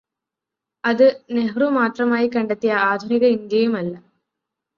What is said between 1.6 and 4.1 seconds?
മാത്രമായി കണ്ടെത്തിയ ആധുനിക ഇന്ത്യയുമല്ല.